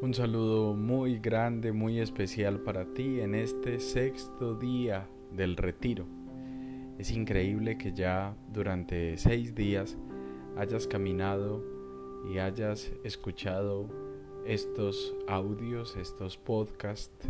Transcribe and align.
Un 0.00 0.14
saludo 0.14 0.74
muy 0.74 1.18
grande, 1.18 1.72
muy 1.72 1.98
especial 1.98 2.60
para 2.60 2.84
ti 2.94 3.18
en 3.18 3.34
este 3.34 3.80
sexto 3.80 4.54
día 4.54 5.08
del 5.32 5.56
retiro. 5.56 6.06
Es 7.00 7.10
increíble 7.10 7.78
que 7.78 7.92
ya 7.92 8.36
durante 8.52 9.16
seis 9.16 9.56
días 9.56 9.98
hayas 10.56 10.86
caminado 10.86 11.64
y 12.32 12.38
hayas 12.38 12.92
escuchado 13.02 13.88
estos 14.46 15.16
audios, 15.26 15.96
estos 15.96 16.36
podcasts 16.36 17.28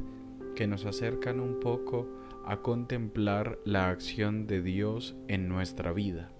que 0.54 0.66
nos 0.66 0.84
acercan 0.84 1.40
un 1.40 1.60
poco 1.60 2.06
a 2.44 2.58
contemplar 2.58 3.58
la 3.64 3.88
acción 3.88 4.46
de 4.46 4.60
Dios 4.60 5.16
en 5.26 5.48
nuestra 5.48 5.94
vida. 5.94 6.30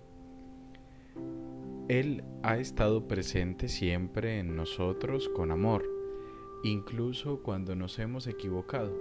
Él 1.89 2.23
ha 2.43 2.59
estado 2.59 3.09
presente 3.09 3.69
siempre 3.69 4.41
en 4.41 4.57
nosotros 4.57 5.31
con 5.31 5.51
amor 5.51 5.98
incluso 6.63 7.41
cuando 7.43 7.75
nos 7.75 7.99
hemos 7.99 8.27
equivocado, 8.27 8.93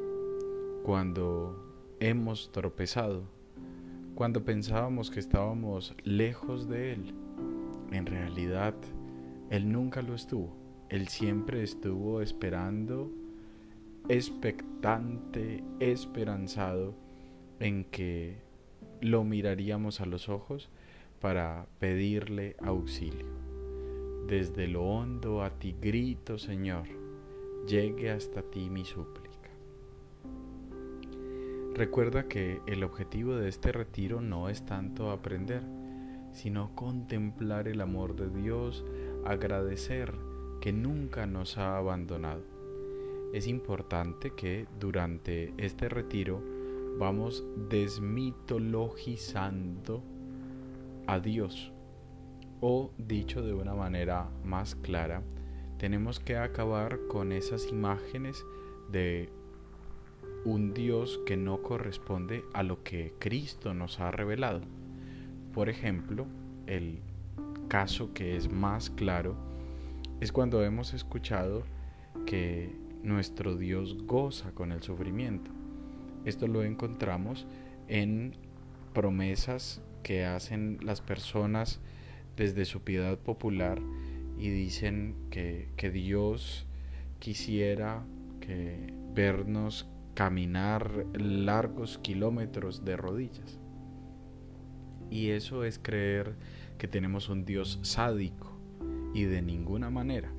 cuando 0.83 1.55
hemos 1.99 2.51
tropezado, 2.51 3.23
cuando 4.15 4.43
pensábamos 4.43 5.11
que 5.11 5.19
estábamos 5.19 5.95
lejos 6.03 6.67
de 6.67 6.93
Él. 6.93 7.13
En 7.91 8.05
realidad, 8.05 8.73
Él 9.49 9.71
nunca 9.71 10.01
lo 10.01 10.15
estuvo. 10.15 10.55
Él 10.89 11.07
siempre 11.07 11.63
estuvo 11.63 12.21
esperando, 12.21 13.11
expectante, 14.07 15.63
esperanzado 15.79 16.95
en 17.59 17.83
que 17.85 18.37
lo 19.01 19.23
miraríamos 19.23 20.01
a 20.01 20.05
los 20.05 20.29
ojos 20.29 20.69
para 21.19 21.67
pedirle 21.79 22.55
auxilio. 22.61 23.25
Desde 24.27 24.67
lo 24.67 24.83
hondo 24.83 25.43
a 25.43 25.51
ti 25.51 25.75
grito, 25.79 26.37
Señor 26.37 26.96
llegue 27.67 28.09
hasta 28.11 28.41
ti 28.41 28.69
mi 28.69 28.85
súplica. 28.85 29.49
Recuerda 31.73 32.27
que 32.27 32.61
el 32.65 32.83
objetivo 32.83 33.35
de 33.35 33.49
este 33.49 33.73
retiro 33.73 34.21
no 34.21 34.49
es 34.49 34.65
tanto 34.65 35.11
aprender, 35.11 35.61
sino 36.31 36.73
contemplar 36.75 37.67
el 37.67 37.81
amor 37.81 38.15
de 38.15 38.29
Dios, 38.29 38.85
agradecer 39.25 40.13
que 40.61 40.71
nunca 40.71 41.27
nos 41.27 41.57
ha 41.57 41.77
abandonado. 41.77 42.43
Es 43.33 43.47
importante 43.47 44.31
que 44.31 44.65
durante 44.79 45.53
este 45.57 45.89
retiro 45.89 46.41
vamos 46.97 47.43
desmitologizando 47.69 50.01
a 51.05 51.19
Dios, 51.19 51.73
o 52.61 52.91
dicho 52.97 53.41
de 53.41 53.53
una 53.53 53.75
manera 53.75 54.29
más 54.43 54.73
clara, 54.75 55.21
tenemos 55.77 56.19
que 56.19 56.37
acabar 56.37 56.99
con 57.07 57.31
esas 57.31 57.67
imágenes 57.67 58.45
de 58.91 59.29
un 60.43 60.73
Dios 60.73 61.19
que 61.25 61.37
no 61.37 61.61
corresponde 61.61 62.43
a 62.53 62.63
lo 62.63 62.83
que 62.83 63.13
Cristo 63.19 63.73
nos 63.73 63.99
ha 63.99 64.11
revelado. 64.11 64.61
Por 65.53 65.69
ejemplo, 65.69 66.25
el 66.65 66.99
caso 67.67 68.13
que 68.13 68.35
es 68.35 68.51
más 68.51 68.89
claro 68.89 69.35
es 70.19 70.31
cuando 70.31 70.63
hemos 70.63 70.93
escuchado 70.93 71.63
que 72.25 72.75
nuestro 73.03 73.55
Dios 73.55 73.97
goza 74.05 74.51
con 74.51 74.71
el 74.71 74.81
sufrimiento. 74.81 75.51
Esto 76.25 76.47
lo 76.47 76.63
encontramos 76.63 77.45
en 77.87 78.35
promesas 78.93 79.81
que 80.01 80.25
hacen 80.25 80.79
las 80.81 81.01
personas 81.01 81.79
desde 82.35 82.65
su 82.65 82.81
piedad 82.81 83.17
popular 83.17 83.79
y 84.37 84.49
dicen 84.49 85.15
que, 85.29 85.91
Dios 85.91 86.65
quisiera 87.19 88.03
que 88.39 88.93
vernos 89.13 89.87
caminar 90.13 91.05
largos 91.13 91.97
kilómetros 91.97 92.85
de 92.85 92.97
rodillas. 92.97 93.59
Y 95.09 95.29
eso 95.29 95.63
es 95.63 95.79
creer 95.79 96.35
que 96.77 96.87
tenemos 96.87 97.29
un 97.29 97.45
Dios 97.45 97.79
sádico 97.81 98.57
y 99.13 99.23
de 99.23 99.41
ninguna 99.41 99.89
manera. 99.89 100.31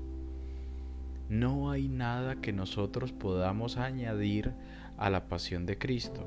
No 1.29 1.71
hay 1.71 1.89
nada 1.89 2.37
que 2.37 2.53
nosotros 2.53 3.13
podamos 3.13 3.77
añadir 3.77 4.53
a 4.97 5.11
la 5.11 5.29
pasión 5.29 5.67
de 5.67 5.77
Cristo. 5.77 6.27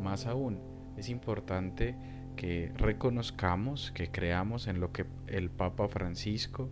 Más 0.00 0.26
aún, 0.26 0.58
es 0.96 1.08
importante 1.08 1.96
que 2.36 2.72
reconozcamos, 2.76 3.90
que 3.92 4.10
creamos 4.10 4.66
en 4.66 4.80
lo 4.80 4.92
que 4.92 5.06
el 5.26 5.50
Papa 5.50 5.88
Francisco 5.88 6.70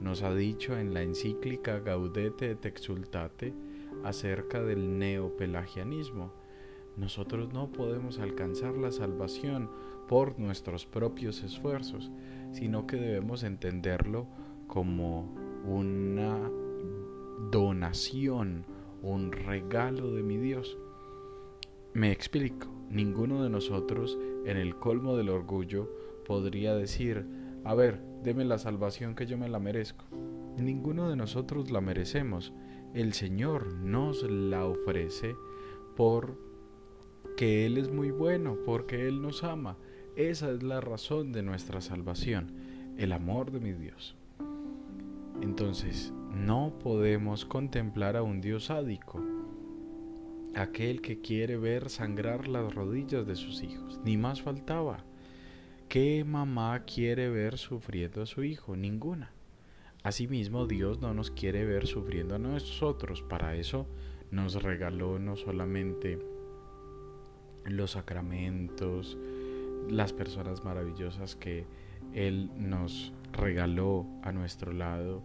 nos 0.00 0.22
ha 0.22 0.34
dicho 0.34 0.76
en 0.78 0.94
la 0.94 1.02
encíclica 1.02 1.80
Gaudete 1.80 2.50
et 2.50 2.66
Exultate 2.66 3.54
acerca 4.04 4.62
del 4.62 4.98
neopelagianismo. 4.98 6.32
Nosotros 6.96 7.52
no 7.52 7.72
podemos 7.72 8.18
alcanzar 8.18 8.76
la 8.76 8.92
salvación 8.92 9.70
por 10.08 10.38
nuestros 10.38 10.86
propios 10.86 11.42
esfuerzos, 11.42 12.10
sino 12.52 12.86
que 12.86 12.96
debemos 12.96 13.42
entenderlo 13.42 14.26
como 14.66 15.34
una 15.64 16.50
donación, 17.50 18.64
un 19.02 19.32
regalo 19.32 20.12
de 20.12 20.22
mi 20.22 20.36
Dios. 20.36 20.78
Me 21.92 22.12
explico, 22.12 22.68
ninguno 22.90 23.42
de 23.42 23.50
nosotros 23.50 24.18
en 24.44 24.56
el 24.56 24.76
colmo 24.76 25.16
del 25.16 25.28
orgullo 25.28 25.90
podría 26.26 26.74
decir, 26.74 27.26
a 27.64 27.74
ver, 27.74 28.00
deme 28.26 28.44
la 28.44 28.58
salvación 28.58 29.14
que 29.14 29.24
yo 29.24 29.38
me 29.38 29.48
la 29.48 29.60
merezco. 29.60 30.04
Ninguno 30.58 31.08
de 31.08 31.14
nosotros 31.14 31.70
la 31.70 31.80
merecemos. 31.80 32.52
El 32.92 33.12
Señor 33.12 33.72
nos 33.74 34.24
la 34.28 34.66
ofrece 34.66 35.36
por 35.94 36.36
que 37.36 37.66
Él 37.66 37.78
es 37.78 37.88
muy 37.88 38.10
bueno, 38.10 38.56
porque 38.66 39.06
Él 39.06 39.22
nos 39.22 39.44
ama. 39.44 39.76
Esa 40.16 40.50
es 40.50 40.64
la 40.64 40.80
razón 40.80 41.30
de 41.30 41.44
nuestra 41.44 41.80
salvación, 41.80 42.52
el 42.98 43.12
amor 43.12 43.52
de 43.52 43.60
mi 43.60 43.72
Dios. 43.72 44.16
Entonces, 45.40 46.12
no 46.32 46.80
podemos 46.80 47.44
contemplar 47.44 48.16
a 48.16 48.24
un 48.24 48.40
Dios 48.40 48.64
sádico, 48.64 49.22
aquel 50.56 51.00
que 51.00 51.20
quiere 51.20 51.58
ver 51.58 51.90
sangrar 51.90 52.48
las 52.48 52.74
rodillas 52.74 53.24
de 53.24 53.36
sus 53.36 53.62
hijos, 53.62 54.00
ni 54.04 54.16
más 54.16 54.42
faltaba. 54.42 55.04
¿Qué 55.88 56.24
mamá 56.24 56.82
quiere 56.84 57.30
ver 57.30 57.58
sufriendo 57.58 58.20
a 58.20 58.26
su 58.26 58.42
hijo? 58.42 58.74
Ninguna. 58.74 59.30
Asimismo, 60.02 60.66
Dios 60.66 61.00
no 61.00 61.14
nos 61.14 61.30
quiere 61.30 61.64
ver 61.64 61.86
sufriendo 61.86 62.34
a 62.34 62.38
nosotros. 62.40 63.22
Para 63.22 63.54
eso 63.54 63.86
nos 64.32 64.60
regaló 64.64 65.20
no 65.20 65.36
solamente 65.36 66.18
los 67.64 67.92
sacramentos, 67.92 69.16
las 69.88 70.12
personas 70.12 70.64
maravillosas 70.64 71.36
que 71.36 71.66
Él 72.12 72.50
nos 72.56 73.12
regaló 73.32 74.06
a 74.22 74.32
nuestro 74.32 74.72
lado. 74.72 75.22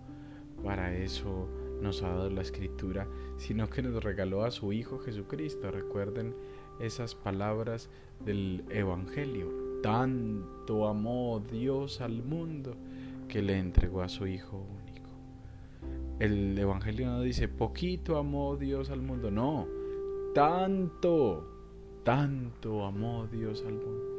Para 0.63 0.95
eso 0.95 1.49
nos 1.81 2.03
ha 2.03 2.09
dado 2.09 2.29
la 2.29 2.43
escritura, 2.43 3.07
sino 3.37 3.67
que 3.67 3.81
nos 3.81 4.03
regaló 4.03 4.43
a 4.43 4.51
su 4.51 4.73
Hijo 4.73 4.99
Jesucristo. 4.99 5.71
Recuerden 5.71 6.35
esas 6.79 7.15
palabras 7.15 7.89
del 8.23 8.63
Evangelio 8.69 9.70
tanto 9.81 10.87
amó 10.87 11.41
Dios 11.51 12.01
al 12.01 12.23
mundo 12.23 12.75
que 13.27 13.41
le 13.41 13.57
entregó 13.57 14.01
a 14.01 14.09
su 14.09 14.27
Hijo 14.27 14.57
único. 14.57 15.09
El 16.19 16.57
Evangelio 16.57 17.07
no 17.07 17.21
dice 17.21 17.47
poquito 17.47 18.17
amó 18.17 18.55
Dios 18.55 18.89
al 18.89 19.01
mundo, 19.01 19.31
no, 19.31 19.67
tanto, 20.35 21.47
tanto 22.03 22.85
amó 22.85 23.27
Dios 23.27 23.63
al 23.65 23.73
mundo. 23.73 24.11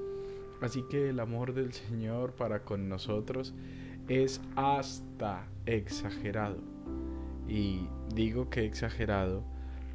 Así 0.60 0.84
que 0.90 1.10
el 1.10 1.20
amor 1.20 1.54
del 1.54 1.72
Señor 1.72 2.32
para 2.32 2.64
con 2.64 2.88
nosotros 2.88 3.54
es 4.08 4.40
hasta 4.56 5.48
exagerado. 5.66 6.58
Y 7.48 7.88
digo 8.14 8.48
que 8.48 8.64
exagerado, 8.64 9.42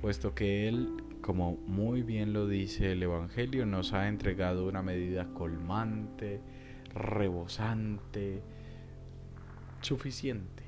puesto 0.01 0.35
que 0.35 0.67
Él 0.67 0.89
como 1.27 1.57
muy 1.67 2.03
bien 2.03 2.31
lo 2.31 2.47
dice 2.47 2.93
el 2.93 3.03
Evangelio, 3.03 3.65
nos 3.65 3.91
ha 3.91 4.07
entregado 4.07 4.65
una 4.65 4.81
medida 4.81 5.27
colmante, 5.33 6.39
rebosante, 6.93 8.41
suficiente, 9.81 10.63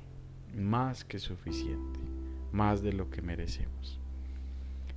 más 0.54 1.06
que 1.06 1.18
suficiente, 1.18 1.98
más 2.52 2.82
de 2.82 2.92
lo 2.92 3.08
que 3.08 3.22
merecemos. 3.22 4.00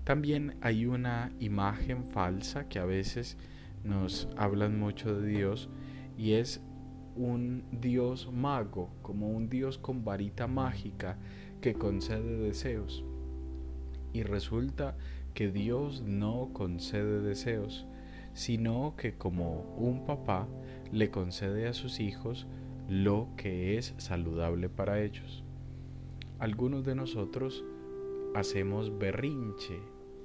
También 0.03 0.57
hay 0.59 0.85
una 0.85 1.31
imagen 1.39 2.03
falsa 2.03 2.67
que 2.67 2.79
a 2.79 2.85
veces 2.85 3.37
nos 3.85 4.27
hablan 4.35 4.77
mucho 4.77 5.15
de 5.15 5.29
Dios 5.29 5.69
y 6.17 6.33
es 6.33 6.61
un 7.15 7.63
Dios 7.71 8.29
mago, 8.33 8.89
como 9.01 9.29
un 9.29 9.47
Dios 9.49 9.77
con 9.77 10.03
varita 10.03 10.45
mágica 10.45 11.17
que 11.61 11.73
concede 11.73 12.37
deseos. 12.37 13.05
Y 14.11 14.23
resulta 14.23 14.97
que 15.33 15.51
Dios 15.51 16.01
no 16.01 16.49
concede 16.53 17.21
deseos, 17.21 17.85
sino 18.33 18.95
que 18.97 19.13
como 19.13 19.75
un 19.77 20.05
papá 20.05 20.47
le 20.91 21.09
concede 21.09 21.67
a 21.67 21.73
sus 21.73 21.99
hijos 21.99 22.47
lo 22.89 23.29
que 23.37 23.77
es 23.77 23.93
saludable 23.97 24.69
para 24.69 25.01
ellos. 25.01 25.43
Algunos 26.39 26.83
de 26.85 26.95
nosotros 26.95 27.63
hacemos 28.35 28.97
berrinche, 28.97 29.79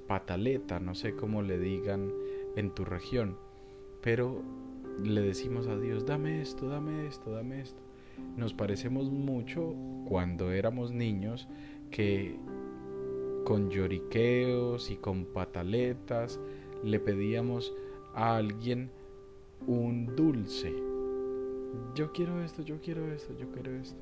pataleta, 0.07 0.79
no 0.79 0.95
sé 0.95 1.15
cómo 1.15 1.41
le 1.41 1.59
digan 1.59 2.11
en 2.55 2.71
tu 2.71 2.83
región, 2.83 3.37
pero 4.01 4.41
le 5.03 5.21
decimos 5.21 5.67
a 5.67 5.77
Dios, 5.77 6.05
dame 6.05 6.41
esto, 6.41 6.67
dame 6.67 7.07
esto, 7.07 7.31
dame 7.31 7.61
esto. 7.61 7.81
Nos 8.35 8.53
parecemos 8.53 9.11
mucho 9.11 9.75
cuando 10.07 10.51
éramos 10.51 10.91
niños 10.91 11.47
que 11.89 12.37
con 13.49 13.71
lloriqueos 13.71 14.91
y 14.91 14.97
con 14.97 15.25
pataletas 15.25 16.39
le 16.83 16.99
pedíamos 16.99 17.73
a 18.13 18.35
alguien 18.35 18.91
un 19.65 20.15
dulce. 20.15 20.71
Yo 21.95 22.11
quiero 22.11 22.43
esto, 22.43 22.61
yo 22.61 22.79
quiero 22.79 23.11
esto, 23.11 23.35
yo 23.39 23.49
quiero 23.51 23.71
esto. 23.71 23.97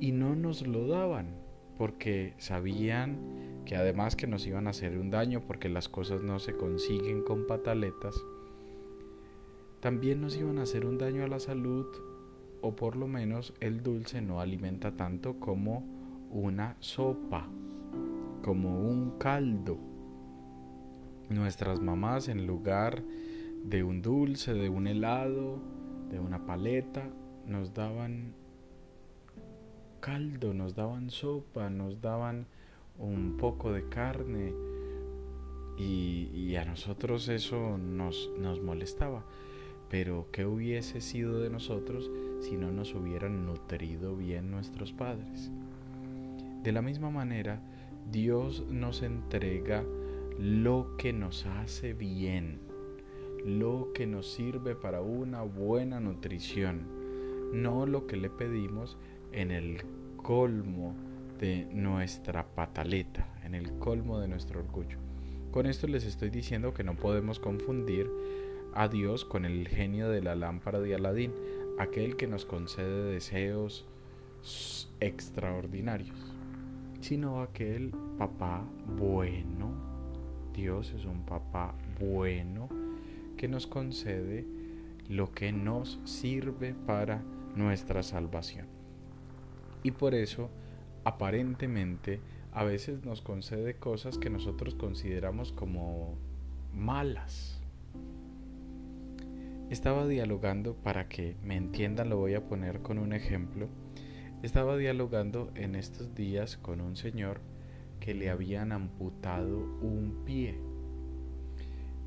Y 0.00 0.12
no 0.12 0.34
nos 0.34 0.66
lo 0.66 0.86
daban 0.86 1.36
porque 1.76 2.32
sabían 2.38 3.18
que 3.66 3.76
además 3.76 4.16
que 4.16 4.26
nos 4.26 4.46
iban 4.46 4.66
a 4.66 4.70
hacer 4.70 4.96
un 4.96 5.10
daño 5.10 5.42
porque 5.46 5.68
las 5.68 5.90
cosas 5.90 6.22
no 6.22 6.38
se 6.38 6.56
consiguen 6.56 7.22
con 7.22 7.46
pataletas, 7.46 8.16
también 9.80 10.22
nos 10.22 10.38
iban 10.38 10.58
a 10.58 10.62
hacer 10.62 10.86
un 10.86 10.96
daño 10.96 11.22
a 11.22 11.28
la 11.28 11.38
salud 11.38 11.84
o 12.62 12.74
por 12.74 12.96
lo 12.96 13.06
menos 13.08 13.52
el 13.60 13.82
dulce 13.82 14.22
no 14.22 14.40
alimenta 14.40 14.96
tanto 14.96 15.38
como 15.38 15.84
una 16.30 16.78
sopa, 16.80 17.46
como 18.46 18.80
un 18.80 19.18
caldo. 19.18 19.76
Nuestras 21.28 21.80
mamás 21.80 22.28
en 22.28 22.46
lugar 22.46 23.02
de 23.64 23.82
un 23.82 24.02
dulce, 24.02 24.54
de 24.54 24.68
un 24.68 24.86
helado, 24.86 25.58
de 26.12 26.20
una 26.20 26.46
paleta, 26.46 27.02
nos 27.44 27.74
daban 27.74 28.34
caldo, 29.98 30.54
nos 30.54 30.76
daban 30.76 31.10
sopa, 31.10 31.70
nos 31.70 32.00
daban 32.00 32.46
un 33.00 33.36
poco 33.36 33.72
de 33.72 33.88
carne 33.88 34.52
y, 35.76 36.54
a 36.54 36.64
nosotros 36.64 37.28
eso 37.28 37.76
nos, 37.78 38.30
nos 38.38 38.62
molestaba. 38.62 39.24
Pero 39.90 40.28
¿qué 40.30 40.46
hubiese 40.46 41.00
sido 41.00 41.40
de 41.40 41.50
nosotros 41.50 42.08
si 42.42 42.56
no 42.56 42.70
nos 42.70 42.94
hubieran 42.94 43.44
nutrido 43.44 44.14
bien 44.14 44.52
nuestros 44.52 44.92
padres? 44.92 45.50
De 46.62 46.70
la 46.70 46.80
misma 46.80 47.10
manera, 47.10 47.60
Dios 48.10 48.64
nos 48.68 49.02
entrega 49.02 49.84
lo 50.38 50.96
que 50.96 51.12
nos 51.12 51.46
hace 51.46 51.92
bien, 51.92 52.60
lo 53.44 53.92
que 53.94 54.06
nos 54.06 54.30
sirve 54.30 54.74
para 54.74 55.00
una 55.00 55.42
buena 55.42 55.98
nutrición, 55.98 56.86
no 57.52 57.86
lo 57.86 58.06
que 58.06 58.16
le 58.16 58.30
pedimos 58.30 58.96
en 59.32 59.50
el 59.50 59.82
colmo 60.16 60.94
de 61.38 61.66
nuestra 61.72 62.46
pataleta, 62.54 63.26
en 63.44 63.54
el 63.54 63.78
colmo 63.78 64.18
de 64.20 64.28
nuestro 64.28 64.60
orgullo. 64.60 64.98
Con 65.50 65.66
esto 65.66 65.86
les 65.86 66.04
estoy 66.04 66.30
diciendo 66.30 66.74
que 66.74 66.84
no 66.84 66.96
podemos 66.96 67.38
confundir 67.38 68.10
a 68.74 68.88
Dios 68.88 69.24
con 69.24 69.44
el 69.44 69.68
genio 69.68 70.08
de 70.08 70.22
la 70.22 70.34
lámpara 70.34 70.80
de 70.80 70.94
Aladín, 70.94 71.32
aquel 71.78 72.16
que 72.16 72.26
nos 72.26 72.44
concede 72.44 73.10
deseos 73.10 73.86
extraordinarios, 75.00 76.35
sino 77.00 77.40
aquel 77.40 77.92
papá 78.18 78.64
bueno. 78.96 79.72
Dios 80.54 80.92
es 80.96 81.04
un 81.04 81.24
papá 81.24 81.74
bueno 82.00 82.68
que 83.36 83.48
nos 83.48 83.66
concede 83.66 84.46
lo 85.08 85.32
que 85.32 85.52
nos 85.52 86.00
sirve 86.04 86.74
para 86.74 87.22
nuestra 87.54 88.02
salvación. 88.02 88.66
Y 89.82 89.92
por 89.92 90.14
eso, 90.14 90.50
aparentemente, 91.04 92.20
a 92.52 92.64
veces 92.64 93.04
nos 93.04 93.20
concede 93.20 93.76
cosas 93.76 94.18
que 94.18 94.30
nosotros 94.30 94.74
consideramos 94.74 95.52
como 95.52 96.16
malas. 96.74 97.60
Estaba 99.70 100.06
dialogando, 100.06 100.74
para 100.74 101.08
que 101.08 101.36
me 101.44 101.56
entiendan 101.56 102.08
lo 102.08 102.16
voy 102.16 102.34
a 102.34 102.46
poner 102.46 102.82
con 102.82 102.98
un 102.98 103.12
ejemplo, 103.12 103.68
estaba 104.46 104.76
dialogando 104.76 105.50
en 105.56 105.74
estos 105.74 106.14
días 106.14 106.56
con 106.56 106.80
un 106.80 106.96
señor 106.96 107.40
que 107.98 108.14
le 108.14 108.30
habían 108.30 108.70
amputado 108.70 109.58
un 109.82 110.22
pie. 110.24 110.60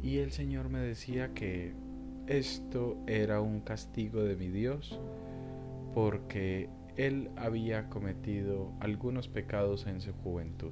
Y 0.01 0.19
el 0.19 0.31
Señor 0.31 0.69
me 0.69 0.79
decía 0.79 1.33
que 1.33 1.73
esto 2.27 2.97
era 3.07 3.41
un 3.41 3.59
castigo 3.59 4.23
de 4.23 4.37
mi 4.37 4.47
Dios 4.47 4.97
porque 5.93 6.69
él 6.95 7.29
había 7.35 7.89
cometido 7.89 8.71
algunos 8.79 9.27
pecados 9.27 9.85
en 9.85 9.99
su 9.99 10.13
juventud. 10.13 10.71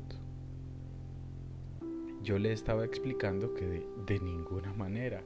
Yo 2.24 2.40
le 2.40 2.54
estaba 2.54 2.86
explicando 2.86 3.54
que 3.54 3.86
de, 4.06 4.19
ninguna 4.22 4.72
manera, 4.74 5.22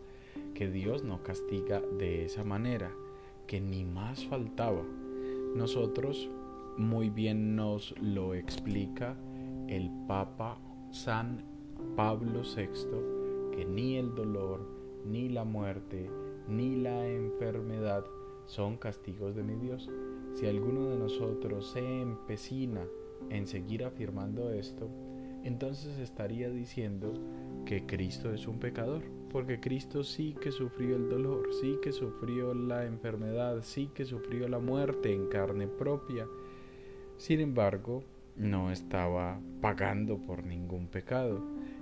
que 0.55 0.71
Dios 0.71 1.03
no 1.03 1.21
castiga 1.21 1.81
de 1.99 2.25
esa 2.25 2.43
manera, 2.43 2.91
que 3.45 3.61
ni 3.61 3.85
más 3.85 4.25
faltaba. 4.25 4.83
Nosotros 5.55 6.29
muy 6.77 7.09
bien 7.09 7.55
nos 7.55 7.93
lo 7.99 8.33
explica 8.33 9.17
el 9.67 9.91
Papa 10.07 10.57
San 10.91 11.43
Pablo 11.95 12.41
VI, 12.43 13.55
que 13.55 13.65
ni 13.65 13.97
el 13.97 14.15
dolor, 14.15 14.61
ni 15.05 15.27
la 15.27 15.43
muerte, 15.43 16.09
ni 16.47 16.77
la 16.77 17.05
enfermedad 17.07 18.05
son 18.45 18.77
castigos 18.77 19.35
de 19.35 19.43
mi 19.43 19.55
Dios. 19.55 19.89
Si 20.35 20.47
alguno 20.47 20.89
de 20.89 20.97
nosotros 20.97 21.71
se 21.71 22.01
empecina 22.01 22.85
en 23.29 23.45
seguir 23.45 23.83
afirmando 23.83 24.51
esto, 24.51 24.89
entonces 25.43 25.97
estaría 25.99 26.49
diciendo 26.49 27.13
que 27.65 27.85
Cristo 27.85 28.33
es 28.33 28.47
un 28.47 28.59
pecador, 28.59 29.03
porque 29.29 29.59
Cristo 29.59 30.03
sí 30.03 30.35
que 30.41 30.51
sufrió 30.51 30.95
el 30.95 31.09
dolor, 31.09 31.49
sí 31.61 31.77
que 31.81 31.91
sufrió 31.91 32.53
la 32.53 32.85
enfermedad, 32.85 33.61
sí 33.61 33.89
que 33.93 34.05
sufrió 34.05 34.47
la 34.47 34.59
muerte 34.59 35.13
en 35.13 35.27
carne 35.27 35.67
propia. 35.67 36.27
Sin 37.17 37.39
embargo, 37.39 38.03
no 38.35 38.71
estaba 38.71 39.39
pagando 39.61 40.17
por 40.17 40.43
ningún 40.43 40.87
pecado. 40.87 41.41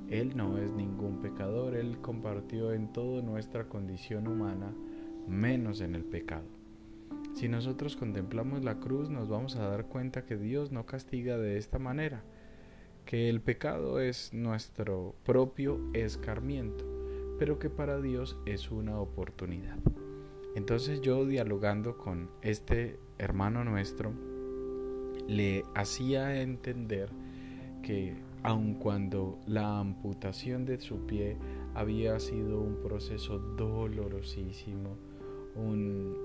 Él 0.10 0.36
no 0.36 0.58
es 0.58 0.72
ningún 0.72 1.22
pecador, 1.22 1.76
Él 1.76 2.00
compartió 2.02 2.74
en 2.74 2.92
toda 2.92 3.22
nuestra 3.22 3.70
condición 3.70 4.28
humana, 4.28 4.74
menos 5.28 5.82
en 5.82 5.96
el 5.96 6.04
pecado. 6.04 6.48
Si 7.34 7.48
nosotros 7.48 7.96
contemplamos 7.96 8.64
la 8.64 8.80
cruz 8.80 9.10
nos 9.10 9.30
vamos 9.30 9.56
a 9.56 9.68
dar 9.68 9.86
cuenta 9.86 10.26
que 10.26 10.36
Dios 10.36 10.72
no 10.72 10.86
castiga 10.86 11.38
de 11.38 11.58
esta 11.58 11.80
manera, 11.80 12.24
que 13.10 13.28
el 13.28 13.42
pecado 13.42 14.00
es 14.00 14.36
nuestro 14.36 15.16
propio 15.26 15.80
escarmiento, 15.94 16.86
pero 17.40 17.58
que 17.58 17.68
para 17.68 18.00
Dios 18.00 18.38
es 18.46 18.70
una 18.70 19.00
oportunidad. 19.00 19.80
Entonces 20.54 21.02
yo 21.02 21.26
dialogando 21.26 21.98
con 21.98 22.30
este 22.44 23.00
hermano 23.18 23.64
nuestro, 23.64 24.14
le 25.28 25.64
hacía 25.74 26.40
entender 26.44 27.10
que 27.82 28.14
aun 28.44 28.76
cuando 28.76 29.40
la 29.48 29.80
amputación 29.80 30.66
de 30.66 30.80
su 30.80 31.08
pie 31.08 31.36
había 31.74 32.20
sido 32.20 32.62
un 32.62 32.76
proceso 32.76 33.40
dolorosísimo, 33.40 34.98
un, 35.56 36.16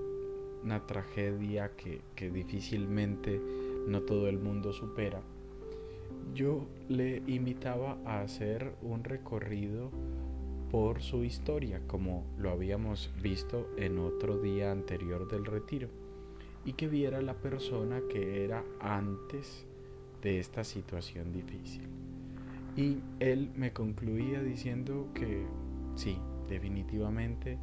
una 0.63 0.85
tragedia 0.85 1.71
que 1.75 2.29
difícilmente 2.29 3.41
no 3.87 4.03
todo 4.03 4.29
el 4.29 4.37
mundo 4.37 4.71
supera, 4.71 5.23
yo 6.33 6.67
le 6.89 7.21
invitaba 7.27 7.97
a 8.05 8.21
hacer 8.21 8.73
un 8.81 9.03
recorrido 9.03 9.91
por 10.71 11.01
su 11.01 11.23
historia, 11.23 11.81
como 11.87 12.25
lo 12.37 12.51
habíamos 12.51 13.11
visto 13.21 13.69
en 13.77 13.99
otro 13.99 14.39
día 14.39 14.71
anterior 14.71 15.27
del 15.27 15.45
retiro, 15.45 15.89
y 16.65 16.73
que 16.73 16.87
viera 16.87 17.21
la 17.21 17.35
persona 17.35 18.01
que 18.09 18.43
era 18.43 18.63
antes 18.79 19.65
de 20.21 20.39
esta 20.39 20.63
situación 20.63 21.31
difícil. 21.31 21.83
Y 22.75 22.97
él 23.19 23.51
me 23.55 23.71
concluía 23.71 24.41
diciendo 24.41 25.07
que 25.13 25.45
sí, 25.95 26.17
definitivamente 26.49 27.57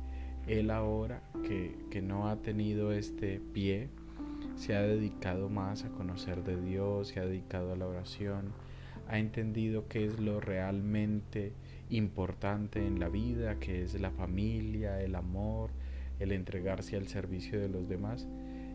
él 0.47 0.71
ahora 0.71 1.23
que, 1.42 1.76
que 1.90 2.00
no 2.00 2.28
ha 2.28 2.37
tenido 2.37 2.92
este 2.92 3.40
pie, 3.52 3.90
se 4.62 4.76
ha 4.76 4.83
dedicado 4.83 5.49
más 5.49 5.83
a 5.83 5.88
conocer 5.88 6.45
de 6.45 6.57
Dios, 6.57 7.09
se 7.09 7.19
ha 7.19 7.26
dedicado 7.26 7.73
a 7.73 7.76
la 7.76 7.88
oración, 7.88 8.52
ha 9.09 9.19
entendido 9.19 9.88
qué 9.88 10.07
es 10.07 10.21
lo 10.21 10.38
realmente 10.38 11.52
importante 11.90 12.87
en 12.87 13.00
la 13.00 13.09
vida, 13.09 13.59
que 13.59 13.83
es 13.83 14.00
la 14.00 14.12
familia, 14.12 15.02
el 15.02 15.16
amor, 15.16 15.71
el 16.21 16.31
entregarse 16.31 16.97
al 16.97 17.09
servicio 17.09 17.59
de 17.59 17.69
los 17.69 17.88
demás. 17.88 18.28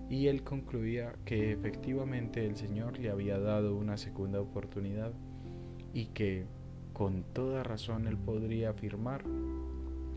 Y 0.10 0.28
él 0.28 0.44
concluía 0.44 1.16
que 1.24 1.54
efectivamente 1.54 2.46
el 2.46 2.58
Señor 2.58 3.00
le 3.00 3.10
había 3.10 3.40
dado 3.40 3.74
una 3.74 3.96
segunda 3.96 4.42
oportunidad 4.42 5.14
y 5.94 6.08
que 6.08 6.44
con 6.92 7.24
toda 7.32 7.64
razón 7.64 8.08
él 8.08 8.18
podría 8.18 8.72
afirmar 8.72 9.24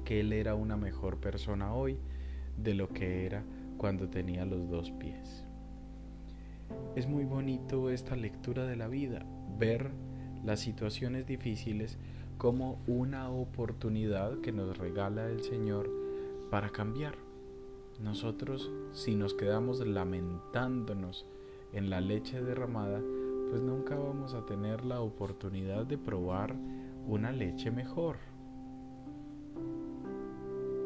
que 0.04 0.18
él 0.18 0.32
era 0.32 0.56
una 0.56 0.76
mejor 0.76 1.18
persona 1.20 1.72
hoy 1.72 1.96
de 2.56 2.74
lo 2.74 2.88
que 2.88 3.24
era 3.24 3.44
cuando 3.78 4.08
tenía 4.08 4.44
los 4.44 4.68
dos 4.68 4.90
pies. 4.90 5.46
Es 6.96 7.06
muy 7.06 7.24
bonito 7.24 7.90
esta 7.90 8.16
lectura 8.16 8.66
de 8.66 8.76
la 8.76 8.88
vida, 8.88 9.24
ver 9.58 9.90
las 10.44 10.60
situaciones 10.60 11.26
difíciles 11.26 11.98
como 12.38 12.82
una 12.86 13.30
oportunidad 13.30 14.40
que 14.40 14.52
nos 14.52 14.76
regala 14.78 15.28
el 15.28 15.42
Señor 15.42 15.90
para 16.50 16.70
cambiar. 16.70 17.14
Nosotros, 18.00 18.70
si 18.92 19.14
nos 19.14 19.34
quedamos 19.34 19.86
lamentándonos 19.86 21.26
en 21.72 21.90
la 21.90 22.00
leche 22.00 22.42
derramada, 22.42 23.00
pues 23.50 23.60
nunca 23.60 23.94
vamos 23.96 24.34
a 24.34 24.46
tener 24.46 24.84
la 24.84 25.00
oportunidad 25.00 25.84
de 25.84 25.98
probar 25.98 26.56
una 27.06 27.30
leche 27.30 27.70
mejor. 27.70 28.16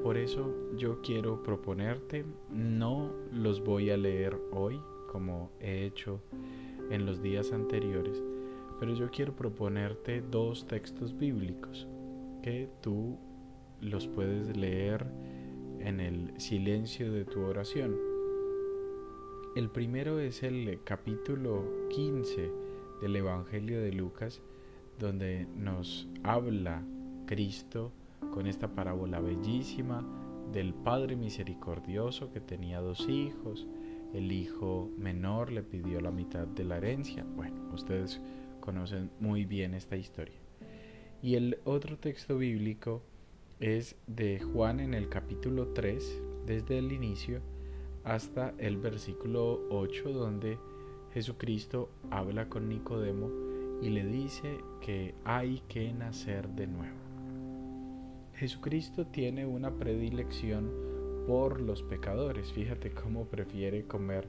Por 0.03 0.17
eso 0.17 0.53
yo 0.77 1.01
quiero 1.01 1.43
proponerte, 1.43 2.27
no 2.51 3.11
los 3.33 3.65
voy 3.65 3.91
a 3.91 3.97
leer 3.97 4.39
hoy 4.53 4.81
como 5.15 5.53
he 5.61 5.85
hecho 5.85 6.21
en 6.91 7.07
los 7.07 7.23
días 7.23 7.53
anteriores, 7.53 8.21
pero 8.81 8.93
yo 8.95 9.13
quiero 9.13 9.37
proponerte 9.37 10.21
dos 10.21 10.67
textos 10.67 11.17
bíblicos 11.17 11.87
que 12.43 12.69
tú 12.81 13.17
los 13.81 14.09
puedes 14.09 14.57
leer 14.57 15.07
en 15.79 16.01
el 16.01 16.33
silencio 16.41 17.13
de 17.13 17.25
tu 17.25 17.43
oración. 17.43 17.97
El 19.55 19.71
primero 19.71 20.19
es 20.19 20.43
el 20.43 20.81
capítulo 20.83 21.63
15 21.91 22.51
del 23.01 23.15
Evangelio 23.15 23.81
de 23.81 23.93
Lucas, 23.93 24.43
donde 24.99 25.47
nos 25.55 26.09
habla 26.25 26.83
Cristo 27.27 27.93
con 28.33 28.49
esta 28.49 28.67
parábola 28.67 29.21
bellísima 29.21 30.05
del 30.53 30.75
Padre 30.75 31.15
misericordioso 31.15 32.33
que 32.33 32.41
tenía 32.41 32.81
dos 32.81 33.09
hijos. 33.09 33.65
El 34.15 34.31
hijo 34.31 34.91
menor 34.97 35.51
le 35.51 35.65
pidió 35.65 36.01
la 36.01 36.13
mitad 36.13 36.47
de 36.47 36.65
la 36.65 36.77
herencia. 36.77 37.27
Bueno, 37.35 37.57
ustedes 37.75 38.21
conocen 38.61 39.11
muy 39.19 39.45
bien 39.45 39.75
esta 39.75 39.97
historia. 39.97 40.37
Y 41.21 41.35
el 41.35 41.59
otro 41.65 41.99
texto 41.99 42.39
bíblico 42.39 43.03
es 43.59 43.97
de 44.07 44.39
Juan 44.39 44.79
en 44.79 44.95
el 44.95 45.09
capítulo 45.09 45.69
3, 45.75 46.23
desde 46.47 46.79
el 46.79 46.93
inicio 46.93 47.41
hasta 48.05 48.55
el 48.59 48.77
versículo 48.77 49.67
8, 49.71 50.13
donde 50.13 50.59
Jesucristo 51.13 51.91
habla 52.11 52.49
con 52.49 52.69
Nicodemo 52.69 53.31
y 53.83 53.91
le 53.91 54.07
dice 54.07 54.59
que 54.81 55.17
hay 55.25 55.61
que 55.67 55.93
nacer 55.93 56.49
de 56.51 56.69
nuevo. 56.69 56.95
Jesucristo 58.35 59.07
tiene 59.07 59.45
una 59.45 59.73
predilección 59.73 60.94
por 61.27 61.61
los 61.61 61.83
pecadores. 61.83 62.53
Fíjate 62.53 62.91
cómo 62.91 63.27
prefiere 63.27 63.87
comer 63.87 64.29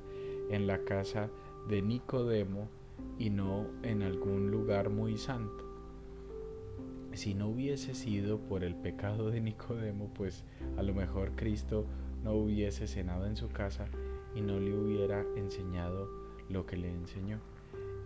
en 0.49 0.67
la 0.67 0.79
casa 0.79 1.29
de 1.67 1.81
Nicodemo 1.81 2.69
y 3.17 3.29
no 3.29 3.67
en 3.83 4.03
algún 4.03 4.51
lugar 4.51 4.89
muy 4.89 5.17
santo. 5.17 5.63
Si 7.13 7.33
no 7.33 7.47
hubiese 7.47 7.93
sido 7.93 8.39
por 8.39 8.63
el 8.63 8.75
pecado 8.75 9.29
de 9.29 9.39
Nicodemo, 9.39 10.11
pues 10.13 10.43
a 10.77 10.83
lo 10.83 10.93
mejor 10.93 11.31
Cristo 11.35 11.85
no 12.23 12.33
hubiese 12.33 12.87
cenado 12.87 13.25
en 13.25 13.37
su 13.37 13.47
casa 13.49 13.87
y 14.35 14.41
no 14.41 14.59
le 14.59 14.77
hubiera 14.77 15.25
enseñado 15.35 16.09
lo 16.49 16.65
que 16.65 16.75
le 16.75 16.91
enseñó. 16.91 17.39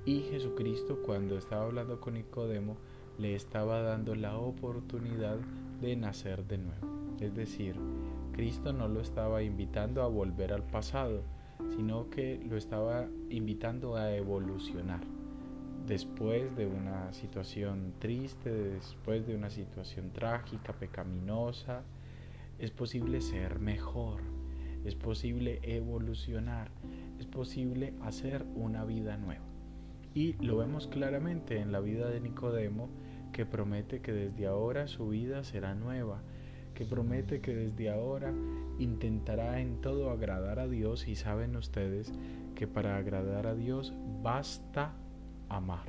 Y 0.06 0.22
Jesucristo 0.22 1.00
cuando 1.04 1.38
estaba 1.38 1.66
hablando 1.66 2.00
con 2.00 2.14
Nicodemo 2.14 2.78
le 3.18 3.36
estaba 3.36 3.82
dando 3.82 4.16
la 4.16 4.38
oportunidad 4.38 5.40
de 5.82 5.96
nacer 5.96 6.46
de 6.46 6.60
nuevo. 6.60 7.16
Es 7.20 7.36
decir, 7.36 7.76
Cristo 8.40 8.72
no 8.72 8.88
lo 8.88 9.02
estaba 9.02 9.44
invitando 9.44 10.02
a 10.02 10.08
volver 10.08 10.54
al 10.54 10.64
pasado, 10.64 11.24
sino 11.76 12.10
que 12.10 12.42
lo 12.50 12.56
estaba 12.56 13.06
invitando 13.30 13.98
a 13.98 14.16
evolucionar. 14.16 15.02
Después 15.86 16.56
de 16.56 16.66
una 16.66 17.12
situación 17.12 17.96
triste, 18.00 18.50
después 18.50 19.28
de 19.28 19.36
una 19.36 19.50
situación 19.50 20.12
trágica, 20.14 20.72
pecaminosa, 20.72 21.84
es 22.60 22.72
posible 22.72 23.20
ser 23.20 23.60
mejor, 23.60 24.22
es 24.86 24.96
posible 24.96 25.60
evolucionar, 25.62 26.72
es 27.20 27.26
posible 27.26 27.94
hacer 28.04 28.46
una 28.56 28.86
vida 28.86 29.18
nueva. 29.18 29.44
Y 30.14 30.42
lo 30.42 30.56
vemos 30.56 30.88
claramente 30.88 31.60
en 31.60 31.74
la 31.74 31.82
vida 31.82 32.10
de 32.10 32.22
Nicodemo, 32.22 32.88
que 33.34 33.46
promete 33.46 34.00
que 34.00 34.14
desde 34.14 34.48
ahora 34.48 34.88
su 34.88 35.10
vida 35.10 35.44
será 35.44 35.76
nueva, 35.76 36.22
que 36.80 36.86
promete 36.86 37.42
que 37.42 37.54
desde 37.54 37.90
ahora 37.90 38.34
intentará 38.78 39.60
en 39.60 39.82
todo 39.82 40.12
agradar 40.12 40.60
a 40.60 40.68
Dios 40.70 41.10
y 41.10 41.16
saben 41.16 41.58
ustedes 41.58 42.14
que 42.56 42.68
para 42.68 42.96
agradar 42.96 43.48
a 43.48 43.54
Dios 43.54 43.94
basta 44.24 44.94
amar. 45.50 45.84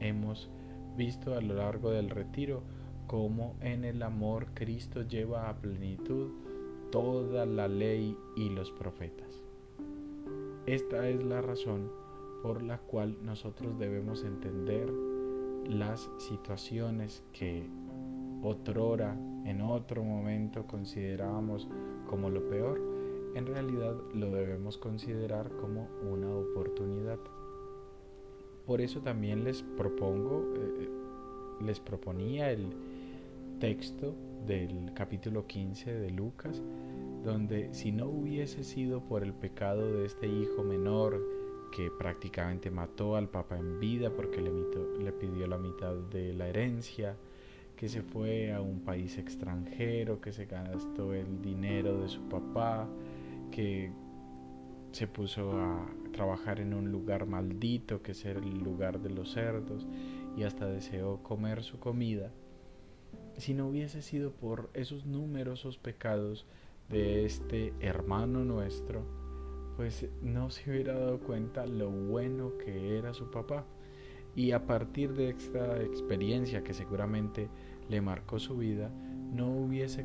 Hemos 0.00 0.48
visto 0.96 1.34
a 1.34 1.42
lo 1.42 1.56
largo 1.56 1.90
del 1.90 2.08
retiro 2.08 2.62
cómo 3.06 3.54
en 3.60 3.84
el 3.84 4.02
amor 4.02 4.46
Cristo 4.54 5.02
lleva 5.02 5.50
a 5.50 5.60
plenitud 5.60 6.30
toda 6.90 7.44
la 7.44 7.68
ley 7.68 8.16
y 8.34 8.48
los 8.48 8.70
profetas. 8.70 9.44
Esta 10.64 11.06
es 11.06 11.22
la 11.22 11.42
razón 11.42 11.92
por 12.42 12.62
la 12.62 12.78
cual 12.78 13.18
nosotros 13.22 13.78
debemos 13.78 14.24
entender 14.24 14.90
las 15.66 16.08
situaciones 16.16 17.22
que 17.34 17.68
otrora, 18.42 19.16
en 19.44 19.60
otro 19.60 20.04
momento 20.04 20.66
considerábamos 20.66 21.68
como 22.08 22.30
lo 22.30 22.46
peor, 22.48 22.80
en 23.34 23.46
realidad 23.46 23.96
lo 24.14 24.30
debemos 24.30 24.78
considerar 24.78 25.50
como 25.60 25.88
una 26.10 26.28
oportunidad. 26.28 27.18
Por 28.66 28.80
eso 28.80 29.00
también 29.00 29.44
les 29.44 29.62
propongo, 29.62 30.44
eh, 30.56 30.88
les 31.64 31.80
proponía 31.80 32.50
el 32.50 32.74
texto 33.58 34.14
del 34.46 34.92
capítulo 34.94 35.46
15 35.46 35.94
de 35.94 36.10
Lucas, 36.10 36.62
donde 37.24 37.72
si 37.74 37.92
no 37.92 38.06
hubiese 38.06 38.62
sido 38.62 39.00
por 39.00 39.22
el 39.22 39.34
pecado 39.34 39.92
de 39.92 40.06
este 40.06 40.26
hijo 40.26 40.62
menor, 40.62 41.20
que 41.70 41.90
prácticamente 41.90 42.70
mató 42.70 43.16
al 43.16 43.28
papá 43.28 43.58
en 43.58 43.78
vida 43.78 44.10
porque 44.10 44.40
le 44.40 45.12
pidió 45.12 45.46
la 45.46 45.58
mitad 45.58 45.94
de 45.94 46.32
la 46.32 46.48
herencia, 46.48 47.16
que 47.78 47.88
se 47.88 48.02
fue 48.02 48.52
a 48.52 48.60
un 48.60 48.80
país 48.80 49.18
extranjero, 49.18 50.20
que 50.20 50.32
se 50.32 50.46
gastó 50.46 51.14
el 51.14 51.40
dinero 51.40 52.00
de 52.00 52.08
su 52.08 52.20
papá, 52.28 52.88
que 53.52 53.92
se 54.90 55.06
puso 55.06 55.52
a 55.52 55.86
trabajar 56.12 56.58
en 56.58 56.74
un 56.74 56.90
lugar 56.90 57.26
maldito, 57.26 58.02
que 58.02 58.12
es 58.12 58.24
el 58.24 58.58
lugar 58.64 59.00
de 59.00 59.10
los 59.10 59.30
cerdos, 59.30 59.86
y 60.36 60.42
hasta 60.42 60.66
deseó 60.66 61.22
comer 61.22 61.62
su 61.62 61.78
comida. 61.78 62.32
Si 63.36 63.54
no 63.54 63.68
hubiese 63.68 64.02
sido 64.02 64.32
por 64.32 64.70
esos 64.74 65.06
numerosos 65.06 65.78
pecados 65.78 66.46
de 66.88 67.26
este 67.26 67.74
hermano 67.78 68.44
nuestro, 68.44 69.04
pues 69.76 70.08
no 70.20 70.50
se 70.50 70.68
hubiera 70.68 70.98
dado 70.98 71.20
cuenta 71.20 71.64
lo 71.64 71.90
bueno 71.92 72.58
que 72.58 72.98
era 72.98 73.14
su 73.14 73.30
papá. 73.30 73.64
Y 74.34 74.50
a 74.52 74.66
partir 74.66 75.14
de 75.14 75.30
esta 75.30 75.80
experiencia 75.82 76.62
que 76.62 76.74
seguramente 76.74 77.48
le 77.88 78.00
marcó 78.00 78.38
su 78.38 78.56
vida, 78.56 78.90
no, 79.32 79.48
hubiese, 79.48 80.04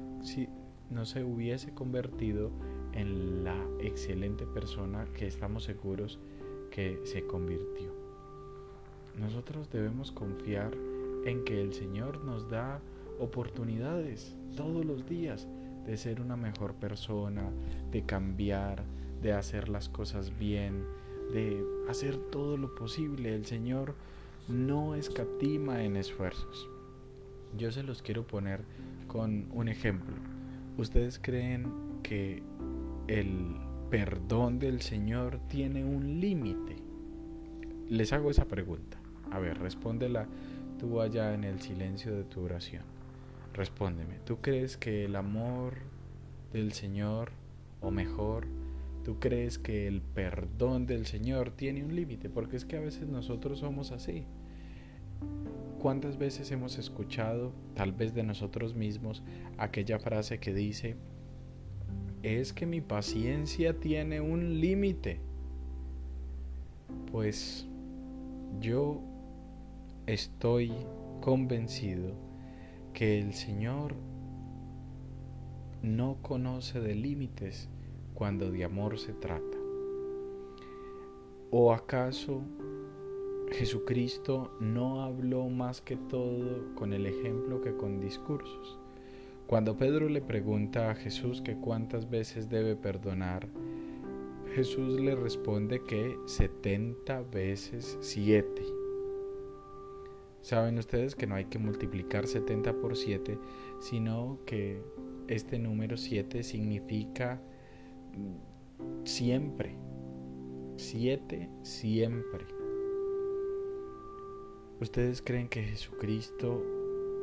no 0.90 1.06
se 1.06 1.24
hubiese 1.24 1.74
convertido 1.74 2.52
en 2.94 3.44
la 3.44 3.58
excelente 3.80 4.46
persona 4.46 5.06
que 5.14 5.28
estamos 5.28 5.64
seguros 5.64 6.20
que 6.72 7.00
se 7.04 7.26
convirtió. 7.26 7.92
Nosotros 9.20 9.70
debemos 9.70 10.12
confiar 10.12 10.76
en 11.26 11.44
que 11.44 11.62
el 11.62 11.74
Señor 11.74 12.24
nos 12.24 12.50
da 12.50 12.82
oportunidades 13.20 14.36
todos 14.56 14.86
los 14.86 15.08
días 15.08 15.48
de 15.86 15.98
ser 15.98 16.22
una 16.22 16.36
mejor 16.36 16.74
persona, 16.76 17.52
de 17.92 18.04
cambiar, 18.06 18.84
de 19.22 19.34
hacer 19.34 19.70
las 19.70 19.90
cosas 19.90 20.38
bien, 20.38 20.86
de 21.32 21.64
hacer 21.90 22.18
todo 22.32 22.58
lo 22.58 22.74
posible. 22.76 23.36
El 23.36 23.46
Señor 23.46 23.96
no 24.48 24.96
escatima 24.96 25.84
en 25.84 25.96
esfuerzos. 25.96 26.70
Yo 27.58 27.72
se 27.72 27.84
los 27.84 28.02
quiero 28.02 28.26
poner 28.26 28.62
con 29.08 29.48
un 29.52 29.68
ejemplo. 29.68 30.16
¿Ustedes 30.78 31.20
creen 31.20 31.72
que 32.02 32.44
el 33.08 33.56
perdón 33.90 34.60
del 34.60 34.82
Señor 34.82 35.40
tiene 35.48 35.84
un 35.84 36.20
límite? 36.20 36.78
Les 37.90 38.12
hago 38.14 38.32
esa 38.32 38.46
pregunta. 38.46 38.98
A 39.32 39.40
ver, 39.40 39.60
respóndela 39.60 40.28
tú 40.80 41.02
allá 41.02 41.34
en 41.34 41.44
el 41.44 41.62
silencio 41.62 42.16
de 42.16 42.24
tu 42.24 42.42
oración. 42.42 42.84
Respóndeme, 43.54 44.20
¿tú 44.26 44.38
crees 44.42 44.78
que 44.78 45.06
el 45.06 45.16
amor 45.16 45.76
del 46.52 46.74
Señor, 46.74 47.32
o 47.82 47.92
mejor, 47.92 48.48
¿Tú 49.04 49.20
crees 49.20 49.58
que 49.58 49.86
el 49.88 50.02
perdón 50.02 50.86
del 50.86 51.06
Señor 51.06 51.52
tiene 51.52 51.84
un 51.84 51.94
límite? 51.94 52.30
Porque 52.30 52.56
es 52.56 52.64
que 52.64 52.78
a 52.78 52.80
veces 52.80 53.08
nosotros 53.10 53.60
somos 53.60 53.92
así. 53.92 54.24
¿Cuántas 55.84 56.18
veces 56.18 56.50
hemos 56.52 56.78
escuchado, 56.78 57.52
tal 57.74 57.92
vez 57.92 58.14
de 58.14 58.24
nosotros 58.24 58.74
mismos, 58.74 59.22
aquella 59.58 60.00
frase 60.00 60.40
que 60.40 60.54
dice, 60.54 60.96
es 62.22 62.54
que 62.54 62.66
mi 62.66 62.80
paciencia 62.80 63.78
tiene 63.78 64.22
un 64.22 64.62
límite? 64.62 65.20
Pues 67.12 67.68
yo 68.62 69.02
estoy 70.06 70.72
convencido 71.20 72.14
que 72.94 73.20
el 73.20 73.34
Señor 73.34 73.94
no 75.82 76.16
conoce 76.22 76.80
de 76.80 76.96
límites 76.96 77.68
cuando 78.14 78.52
de 78.52 78.64
amor 78.64 78.98
se 78.98 79.12
trata. 79.12 79.58
¿O 81.52 81.74
acaso 81.74 82.42
Jesucristo 83.54 84.52
no 84.60 85.04
habló 85.04 85.48
más 85.48 85.80
que 85.80 85.96
todo 85.96 86.74
con 86.74 86.92
el 86.92 87.06
ejemplo 87.06 87.62
que 87.62 87.76
con 87.76 88.00
discursos? 88.00 88.80
Cuando 89.46 89.78
Pedro 89.78 90.10
le 90.10 90.22
pregunta 90.22 90.90
a 90.90 90.96
Jesús 90.96 91.40
que 91.42 91.56
cuántas 91.56 92.10
veces 92.10 92.50
debe 92.50 92.76
perdonar, 92.76 93.48
Jesús 94.56 95.00
le 95.00 95.16
responde 95.16 95.84
que 95.84 96.18
70 96.26 97.22
veces 97.32 97.96
7. 98.02 98.64
Saben 100.42 100.80
ustedes 100.80 101.16
que 101.16 101.28
no 101.28 101.36
hay 101.36 101.46
que 101.46 101.60
multiplicar 101.60 102.26
70 102.26 102.74
por 102.82 102.98
7, 102.98 103.38
sino 103.80 104.40
que 104.48 104.82
este 105.28 105.60
número 105.60 105.96
7 105.96 106.42
significa 106.42 107.40
siempre. 109.04 109.76
7 110.76 111.50
siempre. 111.62 112.53
¿Ustedes 114.84 115.22
creen 115.22 115.48
que 115.48 115.64
Jesucristo 115.64 116.62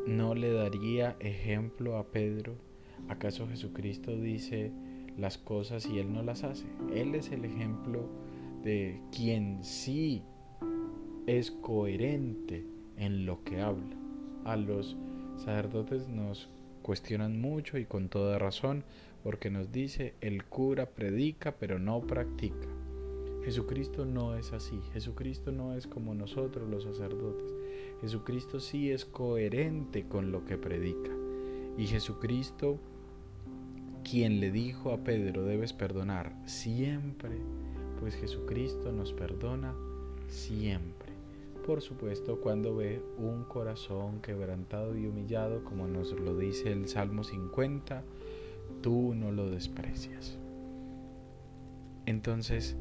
no 0.06 0.34
le 0.34 0.50
daría 0.50 1.14
ejemplo 1.20 1.98
a 1.98 2.10
Pedro? 2.10 2.54
¿Acaso 3.10 3.46
Jesucristo 3.46 4.16
dice 4.16 4.72
las 5.18 5.36
cosas 5.36 5.84
y 5.84 5.98
él 5.98 6.10
no 6.10 6.22
las 6.22 6.42
hace? 6.42 6.64
Él 6.94 7.14
es 7.14 7.30
el 7.30 7.44
ejemplo 7.44 8.08
de 8.64 8.98
quien 9.14 9.62
sí 9.62 10.22
es 11.26 11.50
coherente 11.50 12.64
en 12.96 13.26
lo 13.26 13.44
que 13.44 13.60
habla. 13.60 13.94
A 14.46 14.56
los 14.56 14.96
sacerdotes 15.36 16.08
nos 16.08 16.48
cuestionan 16.80 17.42
mucho 17.42 17.76
y 17.76 17.84
con 17.84 18.08
toda 18.08 18.38
razón 18.38 18.84
porque 19.22 19.50
nos 19.50 19.70
dice 19.70 20.14
el 20.22 20.44
cura 20.44 20.86
predica 20.86 21.52
pero 21.58 21.78
no 21.78 22.00
practica. 22.00 22.68
Jesucristo 23.44 24.04
no 24.04 24.36
es 24.36 24.52
así, 24.52 24.80
Jesucristo 24.92 25.52
no 25.52 25.74
es 25.74 25.86
como 25.86 26.14
nosotros 26.14 26.68
los 26.68 26.84
sacerdotes. 26.84 27.54
Jesucristo 28.00 28.60
sí 28.60 28.90
es 28.90 29.04
coherente 29.04 30.06
con 30.06 30.32
lo 30.32 30.44
que 30.44 30.56
predica. 30.56 31.10
Y 31.76 31.86
Jesucristo, 31.86 32.78
quien 34.04 34.40
le 34.40 34.50
dijo 34.50 34.92
a 34.92 34.98
Pedro, 34.98 35.44
debes 35.44 35.72
perdonar 35.72 36.34
siempre, 36.46 37.38
pues 37.98 38.14
Jesucristo 38.14 38.92
nos 38.92 39.12
perdona 39.12 39.74
siempre 40.28 41.10
por 41.70 41.82
supuesto 41.82 42.40
cuando 42.40 42.74
ve 42.74 43.00
un 43.16 43.44
corazón 43.44 44.20
quebrantado 44.20 44.96
y 44.96 45.06
humillado, 45.06 45.62
como 45.62 45.86
nos 45.86 46.10
lo 46.12 46.36
dice 46.36 46.72
el 46.72 46.88
Salmo 46.88 47.22
50, 47.22 48.02
tú 48.82 49.14
no 49.14 49.30
lo 49.30 49.48
desprecias. 49.50 50.36
Entonces, 52.06 52.76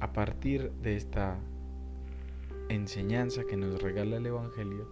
a 0.00 0.12
partir 0.12 0.72
de 0.82 0.96
esta 0.96 1.38
enseñanza 2.68 3.44
que 3.48 3.56
nos 3.56 3.80
regala 3.80 4.16
el 4.16 4.26
Evangelio, 4.26 4.88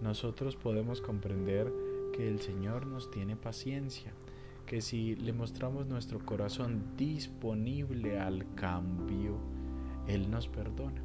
nosotros 0.00 0.56
podemos 0.56 1.00
comprender 1.00 1.72
que 2.12 2.28
el 2.28 2.40
Señor 2.40 2.86
nos 2.86 3.10
tiene 3.10 3.36
paciencia, 3.36 4.12
que 4.66 4.80
si 4.80 5.16
le 5.16 5.32
mostramos 5.32 5.86
nuestro 5.86 6.24
corazón 6.24 6.96
disponible 6.96 8.18
al 8.20 8.46
cambio, 8.54 9.38
Él 10.06 10.30
nos 10.30 10.48
perdona. 10.48 11.02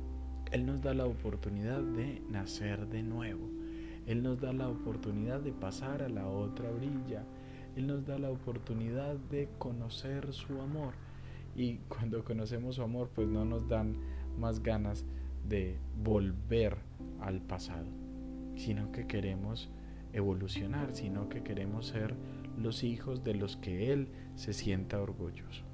Él 0.52 0.66
nos 0.66 0.82
da 0.82 0.94
la 0.94 1.06
oportunidad 1.06 1.82
de 1.82 2.22
nacer 2.30 2.88
de 2.88 3.04
nuevo. 3.04 3.48
Él 4.08 4.24
nos 4.24 4.40
da 4.40 4.54
la 4.54 4.68
oportunidad 4.68 5.40
de 5.40 5.52
pasar 5.52 6.02
a 6.02 6.10
la 6.10 6.28
otra 6.28 6.70
orilla. 6.72 7.24
Él 7.76 7.88
nos 7.88 8.06
da 8.06 8.18
la 8.18 8.32
oportunidad 8.32 9.16
de 9.30 9.48
conocer 9.60 10.34
su 10.34 10.60
amor. 10.60 10.94
Y 11.60 11.82
cuando 11.90 12.24
conocemos 12.24 12.76
su 12.76 12.84
amor, 12.84 13.10
pues 13.14 13.28
no 13.28 13.44
nos 13.44 13.68
dan 13.68 13.98
más 14.38 14.64
ganas 14.64 15.04
de 15.46 15.76
volver 16.02 16.78
al 17.20 17.42
pasado, 17.42 17.86
sino 18.56 18.94
que 18.94 19.08
queremos 19.08 19.70
evolucionar, 20.14 20.96
sino 20.96 21.28
que 21.28 21.44
queremos 21.44 21.88
ser 21.88 22.16
los 22.58 22.86
hijos 22.86 23.26
de 23.26 23.36
los 23.36 23.58
que 23.58 23.92
Él 23.92 24.08
se 24.36 24.54
sienta 24.54 25.02
orgulloso. 25.02 25.66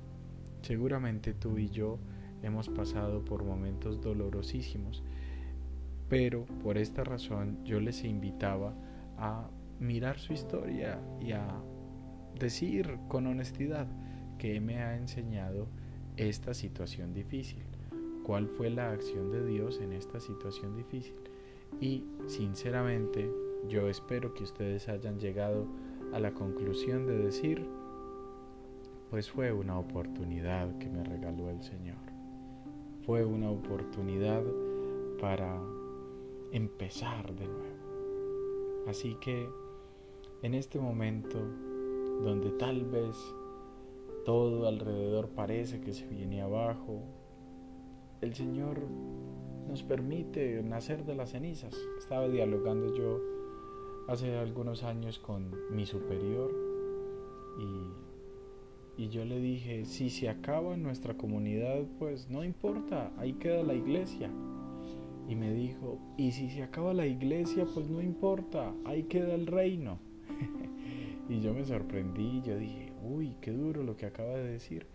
Seguramente 0.64 1.36
tú 1.36 1.60
y 1.60 1.70
yo 1.70 2.00
hemos 2.42 2.68
pasado 2.68 3.24
por 3.24 3.44
momentos 3.44 4.02
dolorosísimos, 4.02 5.04
pero 6.10 6.46
por 6.64 6.80
esta 6.80 7.04
razón 7.04 7.64
yo 7.64 7.80
les 7.80 8.04
invitaba 8.04 8.74
a 9.20 9.52
mirar 9.80 10.18
su 10.18 10.34
historia 10.34 11.00
y 11.22 11.34
a 11.34 11.48
decir 12.40 12.98
con 13.08 13.28
honestidad 13.28 13.88
que 14.38 14.60
me 14.60 14.82
ha 14.82 14.96
enseñado 14.98 15.68
esta 16.18 16.54
situación 16.54 17.14
difícil, 17.14 17.64
cuál 18.24 18.48
fue 18.48 18.70
la 18.70 18.92
acción 18.92 19.32
de 19.32 19.46
Dios 19.46 19.80
en 19.82 19.94
esta 19.94 20.20
situación 20.20 20.76
difícil. 20.76 21.16
Y 21.82 22.06
sinceramente 22.28 23.30
yo 23.68 23.90
espero 23.90 24.34
que 24.34 24.44
ustedes 24.44 24.88
hayan 24.88 25.20
llegado 25.20 25.68
a 26.14 26.20
la 26.20 26.34
conclusión 26.34 27.06
de 27.06 27.18
decir, 27.18 27.66
pues 29.10 29.30
fue 29.30 29.52
una 29.52 29.78
oportunidad 29.78 30.78
que 30.78 30.90
me 30.90 31.04
regaló 31.04 31.50
el 31.50 31.62
Señor 31.62 32.16
fue 33.06 33.24
una 33.24 33.52
oportunidad 33.52 34.44
para 35.22 35.62
empezar 36.52 37.34
de 37.36 37.48
nuevo. 37.48 38.86
Así 38.88 39.16
que 39.22 39.48
en 40.42 40.56
este 40.56 40.80
momento 40.80 41.40
donde 42.24 42.50
tal 42.52 42.84
vez 42.86 43.16
todo 44.26 44.68
alrededor 44.68 45.30
parece 45.30 45.80
que 45.80 45.94
se 45.94 46.06
viene 46.08 46.42
abajo, 46.42 47.04
el 48.22 48.34
Señor 48.34 48.82
nos 49.68 49.84
permite 49.84 50.62
nacer 50.64 51.06
de 51.06 51.16
las 51.16 51.32
cenizas. 51.32 51.76
Estaba 51.98 52.28
dialogando 52.28 52.94
yo 52.94 53.22
hace 54.08 54.36
algunos 54.36 54.84
años 54.84 55.20
con 55.20 55.52
mi 55.74 55.86
superior 55.86 56.52
y 57.60 58.06
y 58.98 59.10
yo 59.10 59.26
le 59.26 59.40
dije, 59.42 59.84
si 59.86 60.10
se 60.10 60.30
acaba 60.30 60.78
nuestra 60.78 61.16
comunidad, 61.16 61.84
pues 62.00 62.30
no 62.30 62.46
importa, 62.46 63.12
ahí 63.18 63.34
queda 63.34 63.62
la 63.62 63.74
iglesia. 63.74 64.32
Y 65.28 65.36
me 65.36 65.54
dijo, 65.54 66.00
y 66.18 66.32
si 66.32 66.50
se 66.50 66.64
acaba 66.64 66.94
la 66.94 67.06
iglesia, 67.06 67.66
pues 67.74 67.90
no 67.90 68.02
importa, 68.02 68.74
ahí 68.86 69.04
queda 69.04 69.34
el 69.34 69.48
reino. 69.48 70.00
Y 71.28 71.42
yo 71.42 71.54
me 71.54 71.66
sorprendí, 71.66 72.42
yo 72.44 72.58
dije, 72.58 72.94
uy, 73.04 73.36
qué 73.42 73.52
duro 73.52 73.84
lo 73.84 73.98
que 73.98 74.06
acaba 74.06 74.30
de 74.30 74.48
decir. 74.48 74.86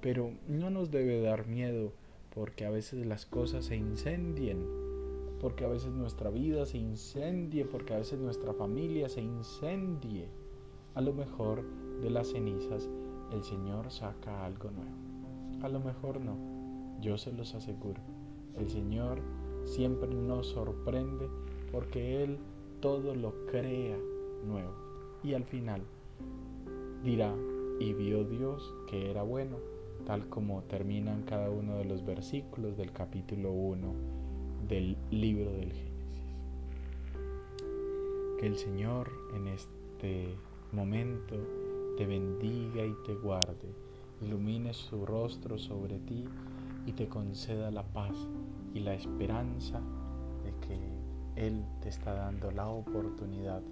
Pero 0.00 0.32
no 0.48 0.70
nos 0.70 0.90
debe 0.90 1.20
dar 1.20 1.46
miedo 1.46 1.92
porque 2.34 2.64
a 2.64 2.70
veces 2.70 3.06
las 3.06 3.26
cosas 3.26 3.66
se 3.66 3.76
incendien, 3.76 4.66
porque 5.40 5.64
a 5.64 5.68
veces 5.68 5.92
nuestra 5.92 6.30
vida 6.30 6.66
se 6.66 6.78
incendie, 6.78 7.64
porque 7.64 7.94
a 7.94 7.98
veces 7.98 8.18
nuestra 8.18 8.52
familia 8.52 9.08
se 9.08 9.20
incendie. 9.20 10.28
A 10.94 11.00
lo 11.00 11.12
mejor 11.12 11.64
de 12.00 12.10
las 12.10 12.28
cenizas 12.28 12.88
el 13.32 13.42
Señor 13.42 13.90
saca 13.90 14.44
algo 14.44 14.70
nuevo. 14.70 14.92
A 15.62 15.68
lo 15.68 15.80
mejor 15.80 16.20
no, 16.20 16.36
yo 17.00 17.16
se 17.16 17.32
los 17.32 17.54
aseguro. 17.54 18.00
El 18.58 18.68
Señor 18.68 19.20
siempre 19.64 20.12
nos 20.12 20.48
sorprende 20.48 21.28
porque 21.70 22.22
Él 22.22 22.38
todo 22.80 23.14
lo 23.14 23.46
crea 23.46 23.96
nuevo. 24.44 24.81
Y 25.24 25.34
al 25.34 25.44
final 25.44 25.82
dirá, 27.04 27.34
y 27.78 27.92
vio 27.92 28.24
Dios 28.24 28.74
que 28.88 29.10
era 29.10 29.22
bueno, 29.22 29.56
tal 30.04 30.28
como 30.28 30.62
terminan 30.64 31.22
cada 31.22 31.50
uno 31.50 31.76
de 31.76 31.84
los 31.84 32.04
versículos 32.04 32.76
del 32.76 32.92
capítulo 32.92 33.52
1 33.52 33.94
del 34.68 34.96
libro 35.10 35.52
del 35.52 35.72
Génesis. 35.72 36.34
Que 38.38 38.46
el 38.46 38.56
Señor 38.56 39.10
en 39.34 39.48
este 39.48 40.36
momento 40.72 41.36
te 41.96 42.06
bendiga 42.06 42.84
y 42.84 42.94
te 43.04 43.14
guarde, 43.14 43.74
ilumine 44.20 44.72
su 44.74 45.06
rostro 45.06 45.58
sobre 45.58 45.98
ti 46.00 46.24
y 46.86 46.92
te 46.92 47.08
conceda 47.08 47.70
la 47.70 47.84
paz 47.84 48.16
y 48.74 48.80
la 48.80 48.94
esperanza 48.94 49.80
de 50.44 50.52
que 50.66 51.46
Él 51.46 51.64
te 51.80 51.88
está 51.88 52.12
dando 52.14 52.50
la 52.50 52.68
oportunidad 52.68 53.62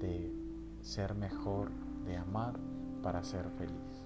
de 0.00 0.41
ser 0.82 1.14
mejor, 1.14 1.70
de 2.04 2.16
amar 2.16 2.54
para 3.02 3.24
ser 3.24 3.48
feliz. 3.56 4.04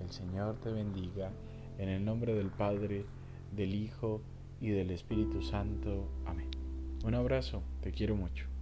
El 0.00 0.10
Señor 0.10 0.56
te 0.60 0.70
bendiga 0.70 1.32
en 1.78 1.88
el 1.88 2.04
nombre 2.04 2.34
del 2.34 2.50
Padre, 2.50 3.06
del 3.52 3.74
Hijo 3.74 4.20
y 4.60 4.68
del 4.68 4.90
Espíritu 4.90 5.42
Santo. 5.42 6.08
Amén. 6.26 6.50
Un 7.04 7.14
abrazo, 7.14 7.62
te 7.80 7.90
quiero 7.90 8.14
mucho. 8.14 8.53